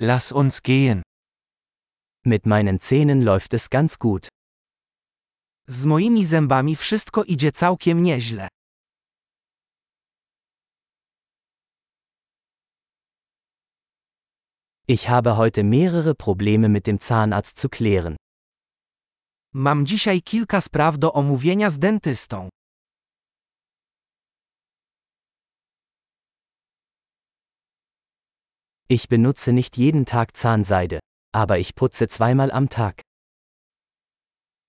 [0.00, 1.02] Lass uns gehen.
[2.24, 4.28] Mit meinen Zähnen läuft es ganz gut.
[5.68, 8.48] Z moimi zębami wszystko idzie całkiem nieźle.
[14.88, 18.16] Ich habe heute mehrere Probleme mit dem Zahnarzt zu klären.
[19.52, 22.48] Mam dzisiaj kilka spraw do omówienia z dentystą.
[28.90, 31.00] Ich benutze nicht jeden Tag Zahnseide,
[31.34, 33.02] aber ich putze zweimal am Tag.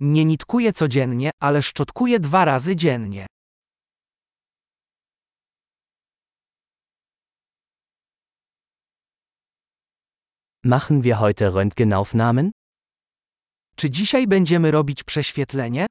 [0.00, 3.26] Nie nitkuję codziennie, ale szczotkuję dwa razy dziennie.
[10.64, 12.50] Machen wir heute Röntgenaufnahmen?
[13.76, 15.86] Czy dzisiaj będziemy robić prześwietlenie?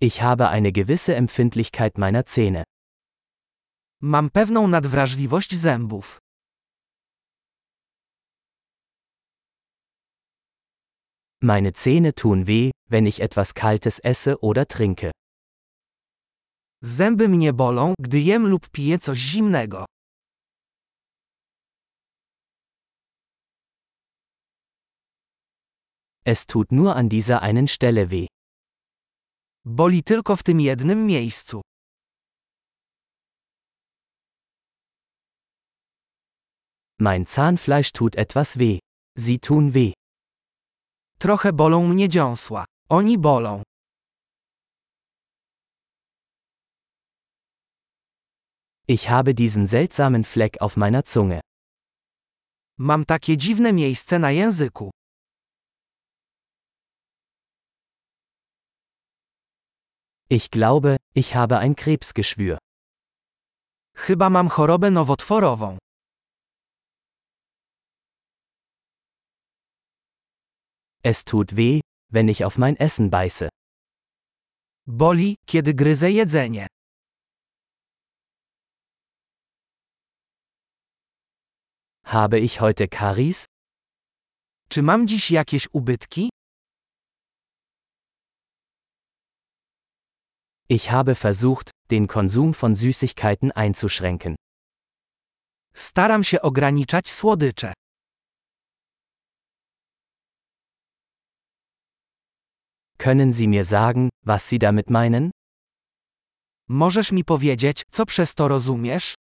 [0.00, 2.64] Ich habe eine gewisse Empfindlichkeit meiner Zähne.
[4.02, 6.18] Mam pewną nadwrażliwość zębów.
[11.42, 15.10] Meine Zähne tun weh, wenn ich etwas Kaltes esse oder trinke.
[16.82, 19.84] Zęby mnie bolą, gdy jem lub piję coś zimnego.
[26.24, 28.26] Es tut nur an dieser einen Stelle weh.
[29.64, 31.60] Boli tylko w tym jednym miejscu.
[37.02, 38.78] Mein Zahnfleisch tut etwas weh.
[39.16, 39.94] Sie tun weh.
[41.18, 42.64] Trochę bolą mnie dziąsła.
[42.88, 43.62] Oni bolą.
[48.88, 51.40] Ich habe diesen seltsamen Fleck auf meiner Zunge.
[52.78, 54.90] Mam takie dziwne miejsce na języku.
[60.28, 62.58] Ich glaube, ich habe ein Krebsgeschwür.
[63.96, 65.78] Chyba mam chorobę nowotworową.
[71.02, 71.80] Es tut weh,
[72.12, 73.48] wenn ich auf mein Essen beiße.
[74.86, 76.66] Boli, kiedy gryzę jedzenie.
[82.04, 83.46] Habe ich heute Karies?
[84.68, 86.28] Czy mam dziś jakieś ubytki?
[90.68, 94.36] Ich habe versucht, den Konsum von Süßigkeiten einzuschränken.
[95.74, 97.72] Staram się ograniczać słodycze.
[103.00, 105.30] Können Sie mir sagen, was Sie damit meinen?
[106.68, 109.14] Możesz mi powiedzieć, co przez to rozumiesz?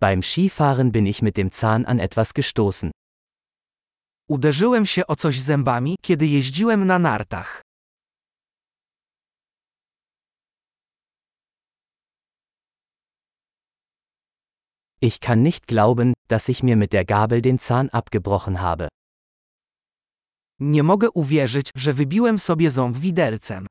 [0.00, 2.90] Beim Skifahren bin ich mit dem Zahn an etwas gestoßen.
[4.28, 7.62] Uderzyłem się o coś zębami, kiedy jeździłem na nartach.
[15.00, 18.88] Ich kann nicht glauben, dass ich mir mit der Gabel den Zahn abgebrochen habe.
[20.60, 23.66] Nie mogę uwierzyć, że wybiłem sobie ząb widelcem.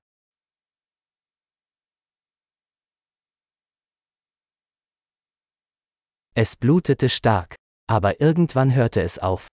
[6.35, 7.55] Es blutete stark,
[7.89, 9.47] aber irgendwann hörte es auf.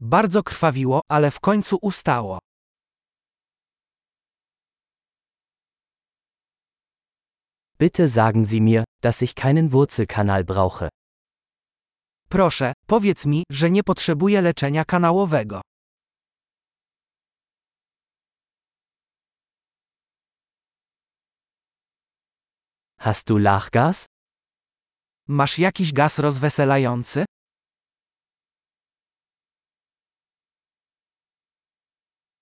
[0.00, 2.38] Bardzo krwawiło, ale w końcu ustało.
[7.78, 10.88] Bitte sagen Sie mir, dass ich keinen Wurzelkanal brauche.
[12.30, 15.60] Proszę, powiedz mi, że nie potrzebuję leczenia kanałowego.
[22.98, 24.06] Hast du Lachgas?
[25.28, 27.24] Masz jakiś gaz rozweselający?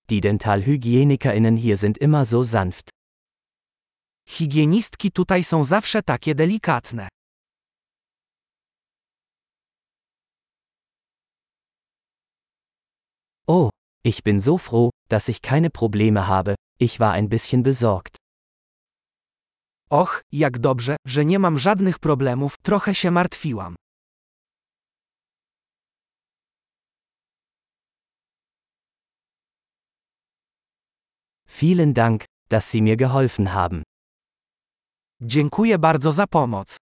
[0.09, 2.91] Die Dentalhygienikerinnen hier sind immer so sanft.
[4.29, 7.09] Higienistki tutaj są zawsze takie delikatne.
[14.09, 18.17] Ich bin so froh, dass ich keine Probleme habe, ich war ein bisschen besorgt.
[19.91, 23.75] Och, jak dobrze, że nie mam żadnych problemów, trochę się martwiłam.
[31.61, 33.83] Vielen Dank, dass Sie mir geholfen haben.
[35.21, 36.77] Dziękuję bardzo za pomoc.